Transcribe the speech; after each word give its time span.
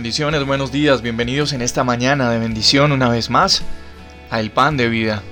bendiciones, 0.00 0.46
buenos 0.46 0.72
días, 0.72 1.02
bienvenidos 1.02 1.52
en 1.52 1.60
esta 1.60 1.84
mañana 1.84 2.30
de 2.30 2.38
bendición 2.38 2.90
una 2.90 3.10
vez 3.10 3.28
más 3.28 3.62
a 4.30 4.40
El 4.40 4.50
Pan 4.50 4.78
de 4.78 4.88
Vida. 4.88 5.22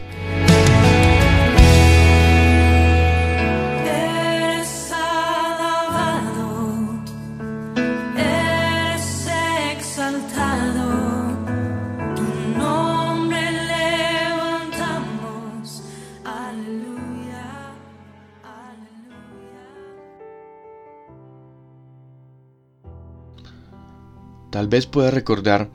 Tal 24.69 24.81
vez 24.81 24.87
puedas 24.87 25.15
recordar 25.15 25.71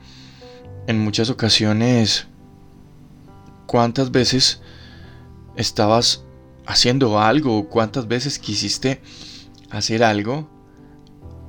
en 0.86 1.00
muchas 1.00 1.28
ocasiones 1.28 2.28
cuántas 3.66 4.12
veces 4.12 4.60
estabas 5.56 6.22
haciendo 6.64 7.18
algo, 7.18 7.68
cuántas 7.68 8.06
veces 8.06 8.38
quisiste 8.38 9.02
hacer 9.72 10.04
algo 10.04 10.48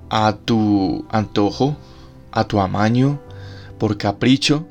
a 0.09 0.37
tu 0.43 1.05
antojo, 1.11 1.77
a 2.31 2.45
tu 2.45 2.59
amaño, 2.59 3.21
por 3.77 3.95
capricho, 3.99 4.65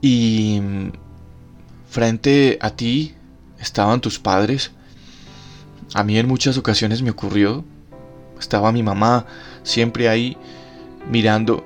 y 0.00 0.58
frente 1.86 2.56
a 2.62 2.70
ti 2.70 3.14
estaban 3.58 4.00
tus 4.00 4.18
padres. 4.18 4.70
A 5.92 6.02
mí 6.02 6.16
en 6.16 6.28
muchas 6.28 6.56
ocasiones 6.56 7.02
me 7.02 7.10
ocurrió, 7.10 7.62
estaba 8.40 8.72
mi 8.72 8.82
mamá 8.82 9.26
siempre 9.64 10.08
ahí 10.08 10.38
mirando 11.10 11.64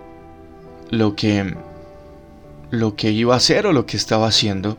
lo 0.91 1.15
que 1.15 1.55
lo 2.70 2.97
que 2.97 3.12
iba 3.12 3.34
a 3.34 3.37
hacer 3.37 3.67
o 3.67 3.73
lo 3.73 3.87
que 3.87 3.97
estaba 3.97 4.27
haciendo. 4.27 4.77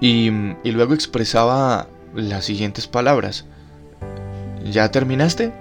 Y, 0.00 0.30
luego 0.64 0.94
expresaba 0.94 1.88
las 2.14 2.44
siguientes 2.44 2.86
palabras. 2.86 3.44
¿ya 4.64 4.90
terminaste? 4.90 5.52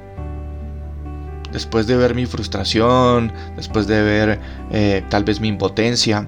después 1.52 1.88
de 1.88 1.98
ver 1.98 2.14
mi 2.14 2.28
frustración 2.28 3.32
después 3.56 3.88
de 3.88 4.04
ver 4.04 4.40
eh, 4.72 5.04
tal 5.10 5.24
vez 5.24 5.40
mi 5.40 5.48
impotencia. 5.48 6.28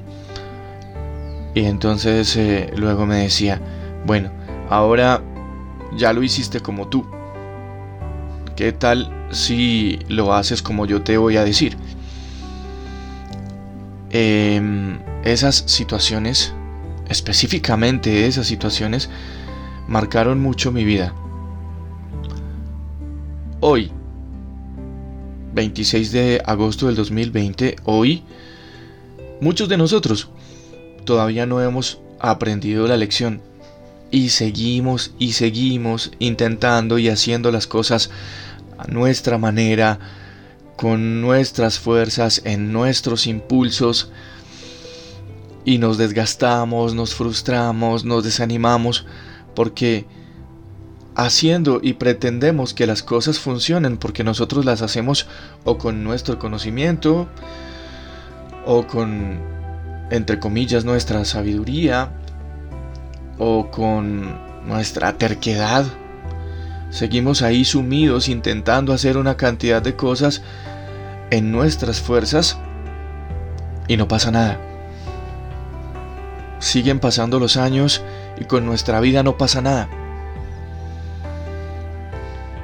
Y 1.53 1.65
entonces 1.65 2.35
eh, 2.37 2.71
luego 2.75 3.05
me 3.05 3.17
decía 3.17 3.61
bueno 4.05 4.31
ahora 4.69 5.21
ya 5.95 6.11
lo 6.13 6.23
hiciste 6.23 6.59
como 6.59 6.87
tú 6.87 7.05
¿qué 8.61 8.71
tal 8.71 9.11
si 9.31 9.97
lo 10.07 10.35
haces 10.35 10.61
como 10.61 10.85
yo 10.85 11.01
te 11.01 11.17
voy 11.17 11.35
a 11.35 11.43
decir. 11.43 11.77
Em, 14.11 14.99
esas 15.23 15.63
situaciones, 15.65 16.53
específicamente 17.09 18.27
esas 18.27 18.45
situaciones, 18.45 19.09
marcaron 19.87 20.39
mucho 20.39 20.71
mi 20.71 20.85
vida. 20.85 21.11
Hoy, 23.61 23.91
26 25.55 26.11
de 26.11 26.43
agosto 26.45 26.85
del 26.85 26.95
2020, 26.95 27.77
hoy, 27.85 28.21
muchos 29.41 29.69
de 29.69 29.77
nosotros 29.77 30.29
todavía 31.03 31.47
no 31.47 31.63
hemos 31.63 31.99
aprendido 32.19 32.87
la 32.87 32.97
lección 32.97 33.41
y 34.11 34.29
seguimos 34.29 35.13
y 35.17 35.31
seguimos 35.31 36.11
intentando 36.19 36.99
y 36.99 37.07
haciendo 37.09 37.49
las 37.51 37.65
cosas 37.65 38.11
nuestra 38.87 39.37
manera, 39.37 39.99
con 40.75 41.21
nuestras 41.21 41.79
fuerzas, 41.79 42.41
en 42.45 42.71
nuestros 42.73 43.27
impulsos, 43.27 44.11
y 45.63 45.77
nos 45.77 45.97
desgastamos, 45.97 46.95
nos 46.95 47.13
frustramos, 47.13 48.03
nos 48.03 48.23
desanimamos, 48.23 49.05
porque 49.55 50.05
haciendo 51.15 51.79
y 51.83 51.93
pretendemos 51.93 52.73
que 52.73 52.87
las 52.87 53.03
cosas 53.03 53.37
funcionen 53.39 53.97
porque 53.97 54.23
nosotros 54.23 54.65
las 54.65 54.81
hacemos 54.81 55.27
o 55.65 55.77
con 55.77 56.03
nuestro 56.03 56.39
conocimiento 56.39 57.27
o 58.65 58.87
con, 58.87 59.39
entre 60.09 60.39
comillas, 60.39 60.85
nuestra 60.85 61.25
sabiduría 61.25 62.13
o 63.37 63.69
con 63.71 64.39
nuestra 64.65 65.17
terquedad 65.17 65.85
Seguimos 66.91 67.41
ahí 67.41 67.63
sumidos 67.63 68.27
intentando 68.27 68.91
hacer 68.91 69.15
una 69.17 69.37
cantidad 69.37 69.81
de 69.81 69.95
cosas 69.95 70.41
en 71.29 71.49
nuestras 71.49 72.01
fuerzas 72.01 72.59
y 73.87 73.95
no 73.95 74.09
pasa 74.09 74.29
nada. 74.29 74.59
Siguen 76.59 76.99
pasando 76.99 77.39
los 77.39 77.55
años 77.55 78.03
y 78.37 78.43
con 78.43 78.65
nuestra 78.65 78.99
vida 78.99 79.23
no 79.23 79.37
pasa 79.37 79.61
nada. 79.61 79.89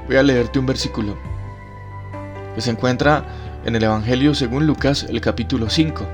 Voy 0.07 0.17
a 0.17 0.23
leerte 0.23 0.59
un 0.59 0.65
versículo 0.65 1.17
que 2.53 2.59
se 2.59 2.71
encuentra 2.71 3.25
en 3.65 3.77
el 3.77 3.83
Evangelio 3.83 4.35
según 4.35 4.67
Lucas, 4.67 5.05
el 5.09 5.21
capítulo 5.21 5.69
5, 5.69 6.05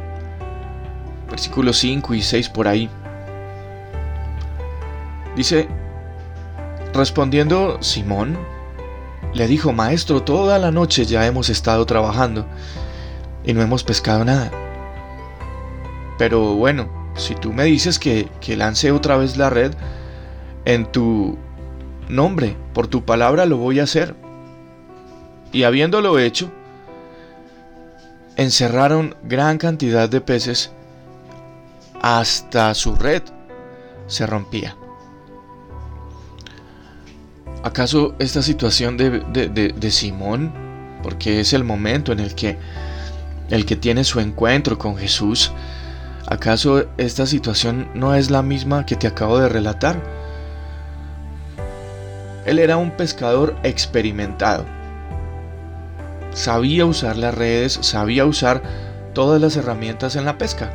versículos 1.32 1.78
5 1.78 2.14
y 2.14 2.22
6 2.22 2.50
por 2.50 2.68
ahí. 2.68 2.90
Dice, 5.36 5.68
Respondiendo 6.94 7.80
Simón, 7.82 8.38
le 9.34 9.48
dijo, 9.48 9.74
Maestro, 9.74 10.22
toda 10.22 10.60
la 10.60 10.70
noche 10.70 11.06
ya 11.06 11.26
hemos 11.26 11.50
estado 11.50 11.86
trabajando 11.88 12.46
y 13.44 13.54
no 13.54 13.62
hemos 13.62 13.84
pescado 13.84 14.24
nada. 14.24 14.52
Pero 16.20 16.54
bueno, 16.54 16.88
si 17.16 17.34
tú 17.34 17.52
me 17.52 17.64
dices 17.64 17.98
que, 17.98 18.30
que 18.40 18.56
lance 18.56 18.92
otra 18.92 19.18
vez 19.18 19.38
la 19.38 19.50
red, 19.50 19.74
en 20.66 20.86
tu 20.92 21.38
nombre, 22.10 22.56
por 22.74 22.88
tu 22.88 23.04
palabra 23.04 23.48
lo 23.48 23.58
voy 23.58 23.80
a 23.80 23.84
hacer. 23.84 24.16
Y 25.52 25.64
habiéndolo 25.64 26.20
hecho, 26.20 26.52
encerraron 28.36 29.16
gran 29.24 29.58
cantidad 29.58 30.08
de 30.10 30.22
peces 30.22 30.72
hasta 32.02 32.74
su 32.76 32.96
red 32.96 33.24
se 34.08 34.28
rompía. 34.28 34.76
¿Acaso 37.64 38.14
esta 38.20 38.42
situación 38.42 38.98
de, 38.98 39.90
Simón, 39.90 40.52
porque 41.02 41.40
es 41.40 41.54
el 41.54 41.64
momento 41.64 42.12
en 42.12 42.20
el 42.20 42.36
que, 42.36 42.58
el 43.50 43.66
que 43.66 43.78
tiene 43.78 44.04
su 44.04 44.20
encuentro 44.20 44.78
con 44.78 44.98
Jesús, 44.98 45.54
¿acaso 46.28 46.86
esta 46.98 47.26
situación 47.26 47.88
no 47.94 48.16
es 48.16 48.30
la 48.30 48.42
misma 48.42 48.86
que 48.86 48.98
te 48.98 49.08
acabo 49.08 49.40
de 49.40 49.48
relatar? 49.48 49.96
Él 52.46 52.60
era 52.60 52.76
un 52.76 52.92
pescador 52.92 53.56
experimentado. 53.64 54.66
Sabía 56.34 56.86
usar 56.86 57.16
las 57.16 57.34
redes, 57.34 57.80
sabía 57.80 58.26
usar 58.26 58.62
todas 59.14 59.40
las 59.40 59.56
herramientas 59.56 60.18
en 60.18 60.26
la 60.26 60.38
pesca. 60.38 60.70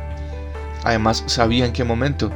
Además, 0.83 1.23
sabía 1.27 1.67
en 1.67 1.73
qué 1.73 1.83
momento 1.83 2.31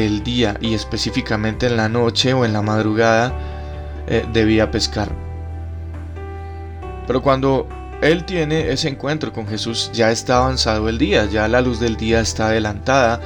del 0.00 0.22
día 0.22 0.56
y 0.60 0.74
específicamente 0.74 1.66
en 1.66 1.76
la 1.76 1.88
noche 1.88 2.34
o 2.34 2.44
en 2.44 2.52
la 2.52 2.62
madrugada 2.62 3.32
eh, 4.06 4.26
debía 4.32 4.70
pescar. 4.70 5.10
Pero 7.06 7.22
cuando 7.22 7.68
él 8.02 8.24
tiene 8.24 8.70
ese 8.70 8.88
encuentro 8.88 9.32
con 9.32 9.46
Jesús, 9.46 9.90
ya 9.92 10.10
está 10.10 10.38
avanzado 10.38 10.88
el 10.88 10.98
día, 10.98 11.26
ya 11.26 11.48
la 11.48 11.60
luz 11.60 11.80
del 11.80 11.96
día 11.96 12.20
está 12.20 12.48
adelantada. 12.48 13.20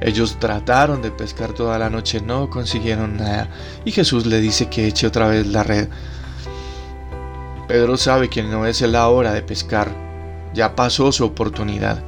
Ellos 0.00 0.38
trataron 0.38 1.02
de 1.02 1.10
pescar 1.10 1.52
toda 1.52 1.78
la 1.78 1.90
noche, 1.90 2.20
no 2.20 2.50
consiguieron 2.50 3.16
nada. 3.16 3.48
Y 3.84 3.90
Jesús 3.90 4.26
le 4.26 4.40
dice 4.40 4.68
que 4.68 4.86
eche 4.86 5.06
otra 5.06 5.28
vez 5.28 5.46
la 5.46 5.62
red. 5.62 5.88
Pedro 7.66 7.96
sabe 7.96 8.28
que 8.28 8.42
no 8.42 8.66
es 8.66 8.82
la 8.82 9.08
hora 9.08 9.32
de 9.32 9.42
pescar, 9.42 9.90
ya 10.52 10.76
pasó 10.76 11.10
su 11.10 11.24
oportunidad. 11.24 12.02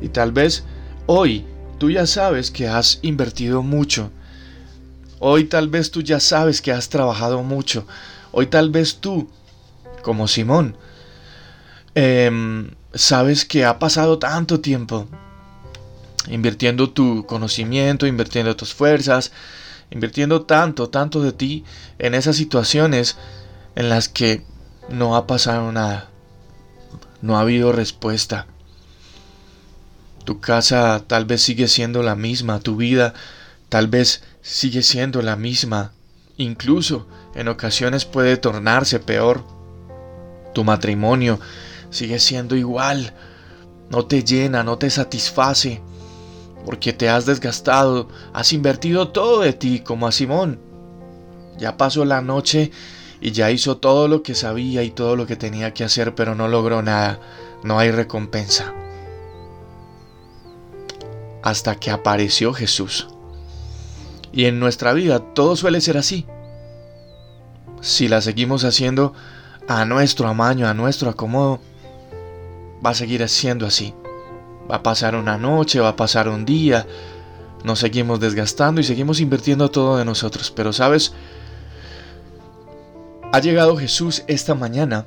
Y 0.00 0.08
tal 0.08 0.32
vez 0.32 0.64
hoy 1.06 1.46
Tú 1.78 1.90
ya 1.90 2.06
sabes 2.06 2.50
que 2.50 2.66
has 2.66 2.98
invertido 3.02 3.62
mucho. 3.62 4.10
Hoy 5.20 5.44
tal 5.44 5.68
vez 5.68 5.90
tú 5.90 6.02
ya 6.02 6.18
sabes 6.20 6.60
que 6.60 6.72
has 6.72 6.88
trabajado 6.88 7.42
mucho. 7.42 7.86
Hoy 8.32 8.46
tal 8.46 8.70
vez 8.70 8.96
tú, 8.96 9.28
como 10.02 10.26
Simón, 10.28 10.76
em, 11.94 12.70
sabes 12.94 13.44
que 13.44 13.64
ha 13.64 13.78
pasado 13.78 14.18
tanto 14.18 14.60
tiempo 14.60 15.06
invirtiendo 16.28 16.90
tu 16.90 17.26
conocimiento, 17.26 18.06
invirtiendo 18.06 18.54
tus 18.56 18.74
fuerzas, 18.74 19.32
invirtiendo 19.90 20.42
tanto, 20.42 20.90
tanto 20.90 21.22
de 21.22 21.32
ti 21.32 21.64
en 21.98 22.14
esas 22.14 22.36
situaciones 22.36 23.16
en 23.76 23.88
las 23.88 24.08
que 24.08 24.44
no 24.88 25.16
ha 25.16 25.26
pasado 25.26 25.72
nada. 25.72 26.10
No 27.22 27.36
ha 27.36 27.40
habido 27.40 27.72
respuesta. 27.72 28.46
Tu 30.28 30.40
casa 30.40 31.04
tal 31.06 31.24
vez 31.24 31.40
sigue 31.40 31.68
siendo 31.68 32.02
la 32.02 32.14
misma, 32.14 32.60
tu 32.60 32.76
vida 32.76 33.14
tal 33.70 33.88
vez 33.88 34.22
sigue 34.42 34.82
siendo 34.82 35.22
la 35.22 35.36
misma, 35.36 35.92
incluso 36.36 37.06
en 37.34 37.48
ocasiones 37.48 38.04
puede 38.04 38.36
tornarse 38.36 39.00
peor. 39.00 39.42
Tu 40.52 40.64
matrimonio 40.64 41.40
sigue 41.88 42.18
siendo 42.18 42.56
igual. 42.56 43.14
No 43.88 44.04
te 44.04 44.22
llena, 44.22 44.62
no 44.62 44.76
te 44.76 44.90
satisface, 44.90 45.80
porque 46.66 46.92
te 46.92 47.08
has 47.08 47.24
desgastado, 47.24 48.10
has 48.34 48.52
invertido 48.52 49.08
todo 49.08 49.40
de 49.40 49.54
ti 49.54 49.80
como 49.80 50.06
a 50.06 50.12
Simón. 50.12 50.60
Ya 51.56 51.78
pasó 51.78 52.04
la 52.04 52.20
noche 52.20 52.70
y 53.22 53.32
ya 53.32 53.50
hizo 53.50 53.78
todo 53.78 54.08
lo 54.08 54.22
que 54.22 54.34
sabía 54.34 54.82
y 54.82 54.90
todo 54.90 55.16
lo 55.16 55.26
que 55.26 55.36
tenía 55.36 55.72
que 55.72 55.84
hacer, 55.84 56.14
pero 56.14 56.34
no 56.34 56.48
logró 56.48 56.82
nada, 56.82 57.18
no 57.62 57.78
hay 57.78 57.90
recompensa. 57.92 58.74
Hasta 61.42 61.76
que 61.76 61.90
apareció 61.90 62.52
Jesús. 62.52 63.08
Y 64.32 64.44
en 64.44 64.60
nuestra 64.60 64.92
vida 64.92 65.20
todo 65.20 65.56
suele 65.56 65.80
ser 65.80 65.96
así. 65.96 66.26
Si 67.80 68.08
la 68.08 68.20
seguimos 68.20 68.64
haciendo 68.64 69.14
a 69.68 69.84
nuestro 69.84 70.28
amaño, 70.28 70.66
a 70.66 70.74
nuestro 70.74 71.10
acomodo, 71.10 71.60
va 72.84 72.90
a 72.90 72.94
seguir 72.94 73.26
siendo 73.28 73.66
así. 73.66 73.94
Va 74.70 74.76
a 74.76 74.82
pasar 74.82 75.14
una 75.14 75.38
noche, 75.38 75.80
va 75.80 75.90
a 75.90 75.96
pasar 75.96 76.28
un 76.28 76.44
día, 76.44 76.86
nos 77.64 77.78
seguimos 77.78 78.20
desgastando 78.20 78.80
y 78.80 78.84
seguimos 78.84 79.20
invirtiendo 79.20 79.70
todo 79.70 79.96
de 79.96 80.04
nosotros. 80.04 80.50
Pero 80.50 80.72
sabes, 80.72 81.12
ha 83.32 83.40
llegado 83.40 83.76
Jesús 83.76 84.24
esta 84.26 84.54
mañana, 84.54 85.06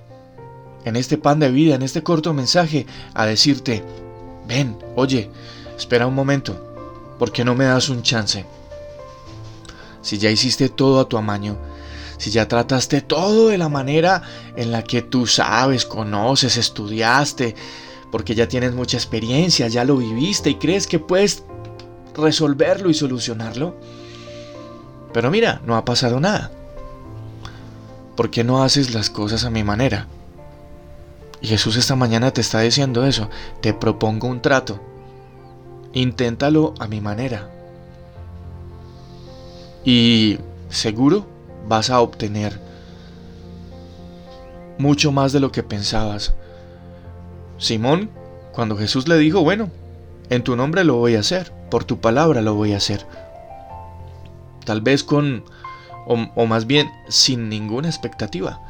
en 0.85 0.95
este 0.95 1.17
pan 1.17 1.39
de 1.39 1.51
vida, 1.51 1.75
en 1.75 1.81
este 1.81 2.03
corto 2.03 2.33
mensaje, 2.33 2.85
a 3.13 3.25
decirte, 3.25 3.83
ven, 4.47 4.77
oye, 4.95 5.29
espera 5.81 6.05
un 6.05 6.13
momento, 6.13 6.55
¿por 7.17 7.31
qué 7.31 7.43
no 7.43 7.55
me 7.55 7.65
das 7.65 7.89
un 7.89 8.03
chance? 8.03 8.45
Si 10.03 10.19
ya 10.19 10.29
hiciste 10.29 10.69
todo 10.69 10.99
a 10.99 11.09
tu 11.09 11.17
amaño, 11.17 11.57
si 12.19 12.29
ya 12.29 12.47
trataste 12.47 13.01
todo 13.01 13.47
de 13.47 13.57
la 13.57 13.67
manera 13.67 14.21
en 14.55 14.71
la 14.71 14.83
que 14.83 15.01
tú 15.01 15.25
sabes, 15.25 15.87
conoces, 15.87 16.55
estudiaste, 16.57 17.55
porque 18.11 18.35
ya 18.35 18.47
tienes 18.47 18.73
mucha 18.73 18.97
experiencia, 18.97 19.67
ya 19.69 19.83
lo 19.83 19.97
viviste 19.97 20.51
y 20.51 20.55
crees 20.55 20.85
que 20.85 20.99
puedes 20.99 21.43
resolverlo 22.15 22.91
y 22.91 22.93
solucionarlo. 22.93 23.75
Pero 25.13 25.31
mira, 25.31 25.63
no 25.65 25.75
ha 25.77 25.83
pasado 25.83 26.19
nada. 26.19 26.51
¿Por 28.15 28.29
qué 28.29 28.43
no 28.43 28.61
haces 28.61 28.93
las 28.93 29.09
cosas 29.09 29.45
a 29.45 29.49
mi 29.49 29.63
manera? 29.63 30.05
Y 31.41 31.47
Jesús 31.47 31.75
esta 31.75 31.95
mañana 31.95 32.31
te 32.31 32.41
está 32.41 32.59
diciendo 32.59 33.03
eso. 33.07 33.31
Te 33.61 33.73
propongo 33.73 34.27
un 34.27 34.43
trato. 34.43 34.90
Inténtalo 35.93 36.73
a 36.79 36.88
mi 36.88 37.01
manera. 37.01 37.49
Y 39.83 40.38
seguro 40.69 41.25
vas 41.67 41.89
a 41.89 42.01
obtener 42.01 42.59
mucho 44.77 45.11
más 45.11 45.31
de 45.31 45.39
lo 45.39 45.51
que 45.51 45.63
pensabas. 45.63 46.33
Simón, 47.57 48.09
cuando 48.51 48.77
Jesús 48.77 49.07
le 49.07 49.17
dijo, 49.17 49.41
bueno, 49.41 49.69
en 50.29 50.43
tu 50.43 50.55
nombre 50.55 50.83
lo 50.83 50.95
voy 50.95 51.15
a 51.15 51.19
hacer, 51.19 51.51
por 51.69 51.83
tu 51.83 51.99
palabra 51.99 52.41
lo 52.41 52.55
voy 52.55 52.73
a 52.73 52.77
hacer. 52.77 53.05
Tal 54.65 54.81
vez 54.81 55.03
con, 55.03 55.43
o, 56.05 56.45
más 56.45 56.67
bien 56.67 56.89
sin 57.07 57.49
ninguna 57.49 57.89
expectativa. 57.89 58.61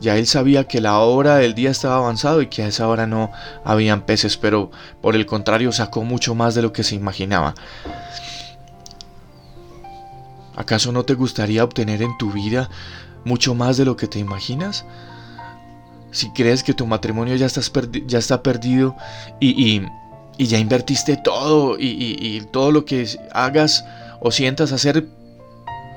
Ya 0.00 0.16
él 0.16 0.26
sabía 0.26 0.64
que 0.64 0.80
la 0.80 0.98
hora 0.98 1.36
del 1.36 1.54
día 1.54 1.70
estaba 1.70 1.96
avanzado 1.96 2.42
y 2.42 2.48
que 2.48 2.62
a 2.62 2.68
esa 2.68 2.86
hora 2.86 3.06
no 3.06 3.30
habían 3.64 4.02
peces, 4.02 4.36
pero 4.36 4.70
por 5.00 5.16
el 5.16 5.24
contrario 5.24 5.72
sacó 5.72 6.04
mucho 6.04 6.34
más 6.34 6.54
de 6.54 6.62
lo 6.62 6.72
que 6.72 6.82
se 6.82 6.94
imaginaba. 6.94 7.54
¿Acaso 10.54 10.92
no 10.92 11.04
te 11.04 11.14
gustaría 11.14 11.64
obtener 11.64 12.02
en 12.02 12.16
tu 12.18 12.30
vida 12.30 12.70
mucho 13.24 13.54
más 13.54 13.76
de 13.76 13.84
lo 13.84 13.96
que 13.96 14.06
te 14.06 14.18
imaginas? 14.18 14.84
Si 16.10 16.30
crees 16.30 16.62
que 16.62 16.72
tu 16.72 16.86
matrimonio 16.86 17.36
ya, 17.36 17.46
está 17.46 18.42
perdido 18.42 18.96
y, 19.38 19.82
ya 20.38 20.58
invertiste 20.58 21.16
todo 21.16 21.76
y, 21.78 22.46
todo 22.50 22.70
lo 22.70 22.84
que 22.86 23.06
hagas 23.32 23.84
o 24.20 24.30
sientas 24.30 24.72
hacer, 24.72 25.06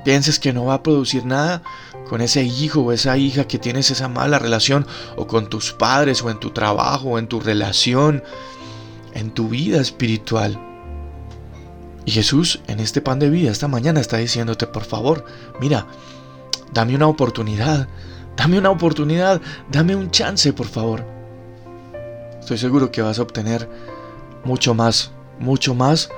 pienses 0.04 0.38
que 0.38 0.52
no 0.52 0.66
va 0.66 0.74
a 0.74 0.82
producir 0.82 1.24
nada 1.24 1.62
con 2.10 2.22
ese 2.22 2.42
hijo 2.42 2.80
o 2.80 2.90
esa 2.90 3.16
hija 3.16 3.46
que 3.46 3.60
tienes 3.60 3.92
esa 3.92 4.08
mala 4.08 4.40
relación 4.40 4.84
o 5.14 5.28
con 5.28 5.48
tus 5.48 5.72
padres 5.72 6.24
o 6.24 6.30
en 6.30 6.40
tu 6.40 6.50
trabajo 6.50 7.10
o 7.10 7.18
en 7.20 7.28
tu 7.28 7.38
relación, 7.38 8.24
en 9.14 9.30
tu 9.30 9.48
vida 9.48 9.80
espiritual. 9.80 10.58
Y 12.04 12.10
Jesús 12.10 12.62
en 12.66 12.80
este 12.80 13.00
pan 13.00 13.20
de 13.20 13.30
vida 13.30 13.52
esta 13.52 13.68
mañana 13.68 14.00
está 14.00 14.16
diciéndote, 14.16 14.66
por 14.66 14.82
favor, 14.82 15.24
mira, 15.60 15.86
dame 16.72 16.96
una 16.96 17.06
oportunidad, 17.06 17.86
dame 18.36 18.58
una 18.58 18.70
oportunidad, 18.70 19.40
dame 19.70 19.94
un 19.94 20.10
chance, 20.10 20.52
por 20.52 20.66
favor. 20.66 21.06
Estoy 22.40 22.58
seguro 22.58 22.90
que 22.90 23.02
vas 23.02 23.20
a 23.20 23.22
obtener 23.22 23.70
mucho 24.42 24.74
más, 24.74 25.12
mucho 25.38 25.76
más 25.76 26.10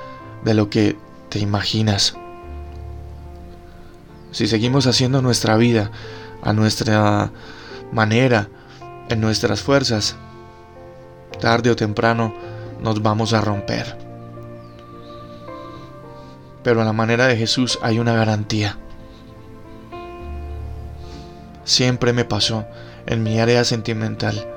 de 0.42 0.54
lo 0.54 0.70
que 0.70 0.96
te 1.28 1.38
imaginas. 1.38 2.16
Si 4.32 4.46
seguimos 4.46 4.86
haciendo 4.86 5.22
nuestra 5.22 5.56
vida 5.56 5.90
a 6.42 6.52
nuestra 6.52 7.30
manera, 7.92 8.48
en 9.08 9.20
nuestras 9.20 9.62
fuerzas, 9.62 10.16
tarde 11.40 11.70
o 11.70 11.76
temprano 11.76 12.34
nos 12.80 13.02
vamos 13.02 13.32
a 13.32 13.40
romper 13.40 14.02
pero 16.62 16.82
a 16.82 16.84
la 16.84 16.92
manera 16.92 17.26
de 17.26 17.36
Jesús 17.36 17.78
hay 17.82 17.98
una 17.98 18.14
garantía. 18.14 18.78
Siempre 21.64 22.12
me 22.12 22.24
pasó 22.24 22.66
en 23.06 23.22
mi 23.22 23.40
área 23.40 23.64
sentimental, 23.64 24.48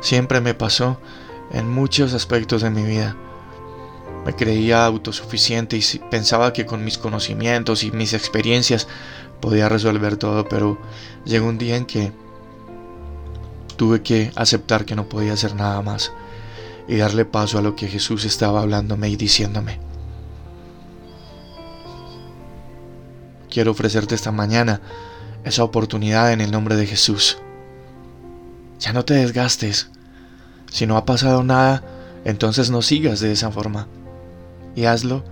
siempre 0.00 0.40
me 0.40 0.54
pasó 0.54 1.00
en 1.52 1.68
muchos 1.68 2.14
aspectos 2.14 2.62
de 2.62 2.70
mi 2.70 2.84
vida. 2.84 3.16
Me 4.24 4.34
creía 4.34 4.84
autosuficiente 4.84 5.76
y 5.76 5.82
pensaba 6.10 6.52
que 6.52 6.66
con 6.66 6.84
mis 6.84 6.98
conocimientos 6.98 7.84
y 7.84 7.90
mis 7.90 8.12
experiencias 8.12 8.86
podía 9.40 9.68
resolver 9.68 10.16
todo, 10.16 10.48
pero 10.48 10.78
llegó 11.24 11.48
un 11.48 11.58
día 11.58 11.76
en 11.76 11.86
que 11.86 12.12
tuve 13.76 14.02
que 14.02 14.30
aceptar 14.36 14.84
que 14.84 14.94
no 14.94 15.08
podía 15.08 15.32
hacer 15.32 15.54
nada 15.54 15.80
más 15.80 16.12
y 16.86 16.96
darle 16.96 17.24
paso 17.24 17.58
a 17.58 17.62
lo 17.62 17.76
que 17.76 17.88
Jesús 17.88 18.24
estaba 18.24 18.60
hablándome 18.60 19.08
y 19.08 19.16
diciéndome. 19.16 19.90
quiero 23.50 23.72
ofrecerte 23.72 24.14
esta 24.14 24.32
mañana 24.32 24.80
esa 25.44 25.64
oportunidad 25.64 26.32
en 26.32 26.40
el 26.40 26.50
nombre 26.50 26.76
de 26.76 26.86
Jesús. 26.86 27.38
Ya 28.78 28.92
no 28.92 29.04
te 29.04 29.14
desgastes. 29.14 29.90
Si 30.70 30.86
no 30.86 30.96
ha 30.96 31.04
pasado 31.04 31.42
nada, 31.42 31.82
entonces 32.24 32.70
no 32.70 32.82
sigas 32.82 33.20
de 33.20 33.32
esa 33.32 33.50
forma. 33.50 33.88
Y 34.74 34.84
hazlo 34.84 35.24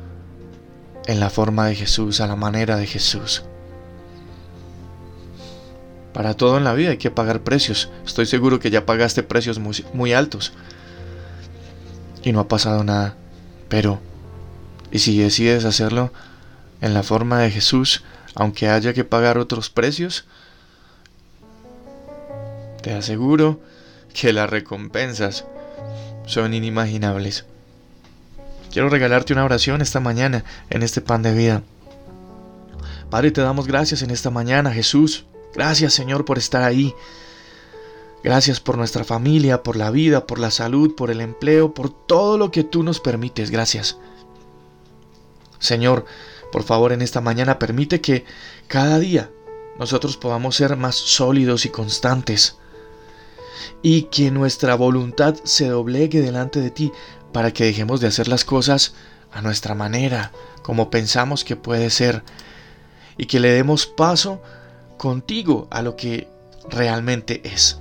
en 1.07 1.21
la 1.21 1.31
forma 1.31 1.67
de 1.67 1.75
Jesús, 1.75 2.21
a 2.21 2.27
la 2.27 2.37
manera 2.37 2.77
de 2.77 2.87
Jesús. 2.87 3.45
Para 6.13 6.35
todo 6.35 6.57
en 6.57 6.65
la 6.65 6.75
vida 6.75 6.91
hay 6.91 6.99
que 6.99 7.11
pagar 7.11 7.43
precios. 7.43 7.91
Estoy 8.05 8.27
seguro 8.27 8.59
que 8.59 8.71
ya 8.71 8.87
pagaste 8.87 9.23
precios 9.23 9.59
muy, 9.59 10.13
altos. 10.13 10.53
Y 12.23 12.33
no 12.33 12.41
ha 12.41 12.49
pasado 12.49 12.83
nada. 12.85 13.17
Pero, 13.69 14.01
¿y 14.91 14.99
si 14.99 15.19
decides 15.19 15.65
hacerlo? 15.65 16.13
en 16.81 16.95
la 16.95 17.03
forma 17.03 17.41
de 17.41 17.51
Jesús, 17.51 18.03
aunque 18.35 18.69
haya 18.69 18.93
que 18.93 19.05
pagar 19.05 19.39
otros 19.39 19.71
precios, 19.71 20.25
te 22.83 22.93
aseguro 22.93 23.61
que 24.15 24.33
las 24.33 24.49
recompensas 24.49 25.45
son 26.27 26.55
inimaginables. 26.55 27.47
Quiero 28.71 28.89
regalarte 28.89 29.33
una 29.33 29.45
oración 29.45 29.81
esta 29.81 30.01
mañana 30.01 30.45
en 30.71 30.83
este 30.83 31.01
pan 31.01 31.23
de 31.23 31.35
vida. 31.35 31.63
Padre, 33.11 33.31
te 33.31 33.41
damos 33.41 33.67
gracias 33.67 34.03
en 34.03 34.11
esta 34.11 34.31
mañana, 34.31 34.73
Jesús. 34.73 35.25
Gracias, 35.55 35.95
Señor, 35.95 36.25
por 36.25 36.39
estar 36.39 36.63
ahí. 36.63 36.95
Gracias 38.23 38.61
por 38.61 38.77
nuestra 38.77 39.05
familia, 39.05 39.63
por 39.63 39.77
la 39.77 39.91
vida, 39.91 40.27
por 40.27 40.39
la 40.39 40.51
salud, 40.51 40.95
por 40.95 41.11
el 41.11 41.21
empleo, 41.21 41.73
por 41.73 41.91
todo 41.91 42.37
lo 42.37 42.51
que 42.51 42.65
tú 42.65 42.83
nos 42.83 43.01
permites. 43.01 43.51
Gracias. 43.51 43.97
Señor, 45.59 46.05
por 46.53 46.63
favor, 46.63 46.93
en 46.93 47.01
esta 47.01 47.21
mañana 47.21 47.59
permite 47.59 48.01
que 48.01 48.25
cada 48.67 48.99
día 48.99 49.31
nosotros 49.79 50.17
podamos 50.17 50.57
ser 50.57 50.77
más 50.77 50.97
sólidos 50.97 51.65
y 51.65 51.71
constantes 51.71 52.59
y 53.83 54.03
que 54.03 54.31
nuestra 54.31 54.75
voluntad 54.75 55.37
se 55.45 55.69
doblegue 55.69 56.21
delante 56.21 56.61
de 56.61 56.71
ti 56.71 56.93
para 57.33 57.53
que 57.53 57.65
dejemos 57.65 58.01
de 58.01 58.09
hacer 58.09 58.29
las 58.29 58.45
cosas 58.45 58.95
a 59.33 59.43
nuestra 59.43 59.75
manera, 59.75 60.33
como 60.63 60.91
pensamos 60.91 61.45
que 61.45 61.57
puede 61.57 61.91
ser, 61.91 62.23
y 63.17 63.27
que 63.27 63.41
le 63.41 63.51
demos 63.51 63.87
paso 63.87 64.43
contigo 64.97 65.69
a 65.71 65.83
lo 65.83 65.97
que 65.97 66.29
realmente 66.69 67.41
es. 67.45 67.81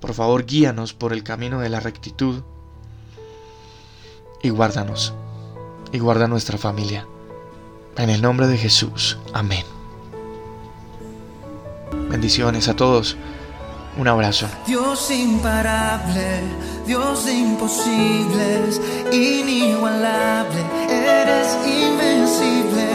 Por 0.00 0.14
favor, 0.14 0.46
guíanos 0.46 0.94
por 0.94 1.12
el 1.12 1.22
camino 1.22 1.60
de 1.60 1.68
la 1.68 1.80
rectitud 1.80 2.42
y 4.42 4.50
guárdanos 4.50 5.14
y 5.92 5.98
guarda 5.98 6.26
nuestra 6.26 6.58
familia. 6.58 7.06
En 7.96 8.10
el 8.10 8.22
nombre 8.22 8.46
de 8.46 8.56
Jesús. 8.56 9.18
Amén. 9.32 9.64
Bendiciones 12.08 12.68
a 12.68 12.74
todos. 12.74 13.16
Un 13.96 14.08
abrazo. 14.08 14.46
Dios 14.66 15.10
imparable, 15.10 16.40
Dios 16.86 17.26
de 17.26 17.34
imposibles, 17.34 18.80
inigualable, 19.12 20.64
eres 20.88 21.58
invencible. 21.66 22.88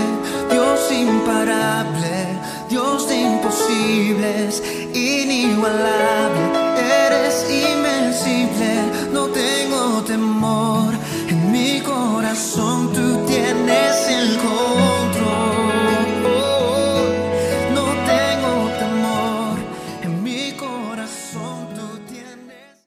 Dios 0.50 0.92
imparable, 0.92 2.40
Dios 2.70 3.08
de 3.08 3.16
imposibles, 3.16 4.64
inigualable. 4.94 6.47